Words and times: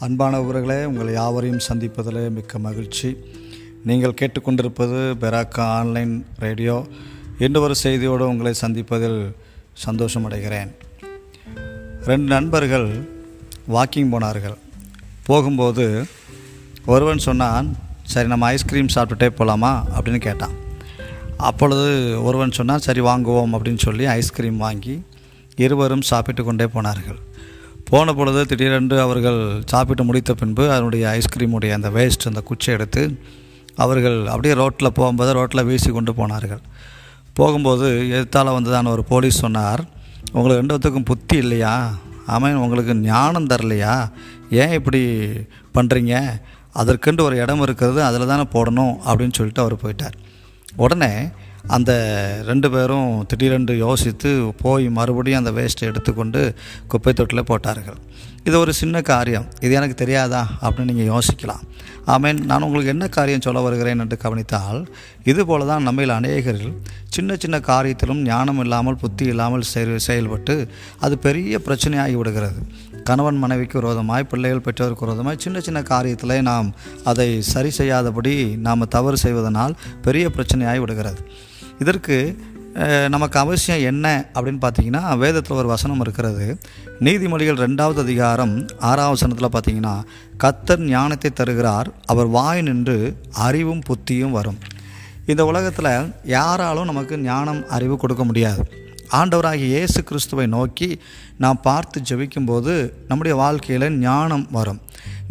அன்பானவர்களே 0.00 0.84
உங்கள் 0.84 1.12
யாவரையும் 1.12 1.60
சந்திப்பதில் 1.68 2.30
மிக்க 2.30 2.58
மகிழ்ச்சி. 2.58 3.16
நீங்கள் 3.84 4.14
கேட்டுக்கொண்டிருப்பது 4.20 4.98
பெராக்கா 5.20 5.60
ஆன்லைன் 5.60 6.26
ரேடியோ. 6.38 6.86
இன்று 7.38 7.60
ஒரு 7.60 7.74
செய்தியோடு 7.74 8.28
உங்களை 8.28 8.54
சந்திப்பதில் 8.60 9.34
சந்தோஷமடைகிறேன். 9.86 10.70
ரெண்டு 12.04 12.28
நண்பர்கள் 12.34 12.88
வாக்கிங் 13.68 14.10
போனார்கள். 14.10 14.56
போகும்போது 15.24 16.06
ஒருவன் 16.86 17.18
சொன்னான் 17.18 17.76
சரி 18.02 18.28
நம்ம 18.28 18.46
ஐஸ்கிரீம் 18.46 18.94
சாப்பிட்டுட்டே 18.94 19.28
போகலாமா 19.28 19.86
அப்படின்னு 19.96 20.18
கேட்டான். 20.18 20.54
அப்பொழுது 21.36 22.22
ஒருவன் 22.22 22.50
சொன்னான் 22.50 22.86
சரி 22.88 23.00
வாங்குவோம் 23.00 23.54
அப்படின்னு 23.56 23.78
சொல்லி 23.78 24.06
ஐஸ்கிரீம் 24.06 24.56
வாங்கி 24.56 25.02
இருவரும் 25.56 26.02
சாப்பிட்டு 26.02 26.44
கொண்டே 26.44 26.66
போனார்கள். 26.66 27.18
போன 27.90 28.14
பொழுது 28.14 28.46
திடீரென்று 28.46 29.00
அவர்கள் 29.00 29.62
சாப்பிட்டு 29.66 30.04
முடித்த 30.04 30.34
பின்பு 30.34 30.70
அதனுடைய 30.70 31.18
ஐஸ்கிரீமுடைய 31.18 31.72
அந்த 31.72 31.90
வேஸ்ட் 31.90 32.24
அந்த 32.24 32.40
குச்சை 32.40 32.74
எடுத்து 32.74 33.20
அவர்கள் 33.74 34.26
அப்படியே 34.26 34.54
ரோட்டில் 34.54 34.92
போகும்போது 34.92 35.32
ரோட்டில் 35.32 35.64
வீசி 35.64 35.90
கொண்டு 35.90 36.14
போனார்கள். 36.14 36.60
போகும்போது 37.32 37.86
எதிர்த்தால் 38.08 38.56
வந்துதான் 38.56 38.88
ஒரு 38.88 39.04
போலீஸ் 39.04 39.38
சொன்னார் 39.38 39.84
உங்களுக்கு 40.32 40.62
ரெண்டுத்துக்கும் 40.62 41.04
புத்தி 41.04 41.36
இல்லையா? 41.36 41.94
அவன் 42.26 42.54
உங்களுக்கு 42.54 42.94
ஞானம் 42.94 43.46
தரலையா? 43.46 44.10
ஏன் 44.50 44.72
இப்படி 44.72 45.20
பண்ணுறீங்க 45.74 46.40
அதற்கென்று 46.72 47.24
ஒரு 47.24 47.36
இடம் 47.36 47.62
இருக்கிறது 47.62 48.02
அதில் 48.02 48.26
தானே 48.26 48.42
போடணும்? 48.42 48.94
அப்படின்னு 49.06 49.32
சொல்லிட்டு 49.32 49.62
அவர் 49.62 49.74
போயிட்டார். 49.74 50.16
உடனே 50.76 51.28
அந்த 51.66 51.92
ரெண்டு 52.46 52.70
பேரும் 52.70 53.26
திடீரென்று 53.26 53.76
யோசித்து 53.76 54.52
போய் 54.62 54.88
மறுபடியும் 54.88 55.44
அந்த 55.44 55.60
வேஸ்ட்டை 55.60 55.80
எடுத்துக்கொண்டு 55.80 56.54
குப்பை 56.88 57.12
தொட்டில் 57.12 57.44
போட்டார்கள். 57.44 57.96
இது 58.44 58.58
ஒரு 58.58 58.72
சின்ன 58.72 59.00
காரியம். 59.00 59.46
இது 59.60 59.74
எனக்கு 59.74 59.94
தெரியாதா? 59.94 60.48
அப்படின்னு 60.62 60.92
நீங்கள் 60.92 61.18
யோசிக்கலாம். 61.18 61.60
ஆமேன். 62.06 62.40
நான் 62.40 62.62
உங்களுக்கு 62.62 62.90
என்ன 62.90 63.08
காரியம் 63.08 63.40
சொல்ல 63.40 63.60
வருகிறேன் 63.60 63.98
என்று 63.98 64.16
கவனித்தால் 64.16 64.88
இதுபோல 65.24 65.64
தான் 65.64 65.82
நம்மில் 65.82 66.08
அநேகரில் 66.08 66.82
சின்ன 67.08 67.36
சின்ன 67.38 67.58
காரியத்திலும் 67.58 68.22
ஞானம் 68.22 68.60
இல்லாமல் 68.60 68.96
புத்தி 68.96 69.24
இல்லாமல் 69.24 69.62
செயல்பட்டு 69.96 70.68
அது 70.98 71.18
பெரிய 71.18 71.60
பிரச்சனையாகி 71.66 72.12
விடுகிறது. 72.12 72.66
கணவன் 73.04 73.36
மனைவிக்கு 73.36 73.80
விரோதமாய் 73.80 74.24
பிள்ளைகள் 74.24 74.60
பெற்றோருக்கு 74.60 75.04
விரோதமாய் 75.04 75.36
சின்ன 75.38 75.60
சின்ன 75.60 75.80
காரியத்தில் 75.80 76.42
நாம் 76.42 76.74
அதை 77.04 77.42
சரி 77.42 77.70
செய்யாதபடி 77.70 78.56
நாம் 78.56 78.88
தவறு 78.88 79.16
செய்வதனால் 79.16 79.76
பெரிய 80.02 80.28
பிரச்சனையாகி 80.28 80.78
விடுகிறது. 80.78 81.20
இதற்கு 81.82 82.16
நமக்கு 83.14 83.36
அவசியம் 83.38 83.82
என்ன 83.90 84.06
அப்படின்னு 84.36 84.60
பார்த்தீங்கன்னா 84.62 85.02
வேதத்தில் 85.22 85.58
ஒரு 85.60 85.68
வசனம் 85.72 86.00
இருக்கிறது. 86.04 86.46
நீதிமொழிகள் 87.06 87.60
ரெண்டாவது 87.64 88.00
அதிகாரம் 88.04 88.54
ஆறாவது 88.90 89.14
வசனத்தில் 89.16 89.54
பார்த்தீங்கன்னா 89.54 89.94
கத்தர் 90.44 90.82
ஞானத்தை 90.94 91.30
தருகிறார் 91.40 91.90
அவர் 92.12 92.30
வாய் 92.36 92.62
நின்று 92.68 92.96
அறிவும் 93.46 93.84
புத்தியும் 93.88 94.36
வரும். 94.38 94.58
இந்த 95.32 95.42
உலகத்தில் 95.50 95.92
யாராலும் 96.36 96.90
நமக்கு 96.90 97.18
ஞானம் 97.28 97.60
அறிவு 97.76 97.96
கொடுக்க 97.96 98.24
முடியாது. 98.30 98.64
ஆண்டவராகிய 99.18 99.68
இயேசு 99.74 100.00
கிறிஸ்துவை 100.08 100.46
நோக்கி 100.56 100.88
நாம் 101.42 101.64
பார்த்து 101.68 101.98
ஜெபிக்கும்போது 102.08 102.72
நம்முடைய 103.08 103.34
வாழ்க்கையில் 103.42 103.88
ஞானம் 104.06 104.46
வரும். 104.58 104.80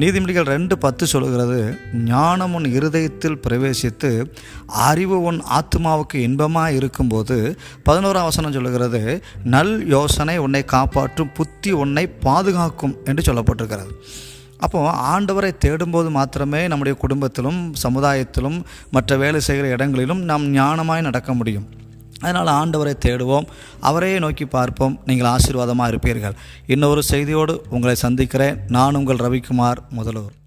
நீதிமொழிகள் 0.02 0.48
ரெண்டு 0.54 0.76
பத்து 0.78 1.08
சொல்கிறது 1.08 1.58
ஞானம் 2.06 2.54
உன் 2.54 2.66
இருதயத்தில் 2.78 3.38
பிரவேசித்து 3.48 4.10
அறிவு 4.88 5.18
உன் 5.22 5.40
ஆத்மாவுக்கு 5.58 6.18
இன்பமாக 6.28 6.72
இருக்கும்போது 6.72 7.38
பதினோராம் 7.90 8.28
வசனம் 8.30 8.56
சொல்லுகிறது 8.56 9.02
நல் 9.44 9.76
யோசனை 9.88 10.38
உன்னை 10.38 10.64
காப்பாற்றும் 10.66 11.32
புத்தி 11.34 11.72
உன்னை 11.72 12.06
பாதுகாக்கும் 12.26 12.96
என்று 13.06 13.26
சொல்லப்பட்டிருக்கிறது. 13.28 13.94
அப்போது 14.58 14.98
ஆண்டவரை 15.14 15.52
தேடும்போது 15.66 16.09
மாத்திரமே 16.18 16.68
நம்முடைய 16.68 16.98
குடும்பத்திலும் 17.02 17.62
சமுதாயத்திலும் 17.86 18.59
மற்ற 18.92 19.18
வேலை 19.18 19.40
செய்கிற 19.40 19.68
இடங்களிலும் 19.68 20.22
நாம் 20.32 20.53
ஞானமாய் 20.53 21.08
நடக்க 21.09 21.34
முடியும். 21.34 21.66
அதனால் 22.23 22.53
ஆண்டவரை 22.59 22.95
தேடுவோம் 23.06 23.50
அவரையே 23.89 24.19
நோக்கி 24.25 24.45
பார்ப்போம். 24.57 24.95
நீங்கள் 25.09 25.31
ஆசீர்வாதமாக 25.34 25.91
இருப்பீர்கள். 25.94 26.38
இன்னொரு 26.75 27.03
செய்தியோடு 27.11 27.56
உங்களை 27.75 27.97
சந்திக்கிறேன். 28.06 28.57
நான் 28.78 29.00
உங்கள் 29.01 29.23
ரவிக்குமார் 29.25 29.81
முதல்வர். 30.00 30.38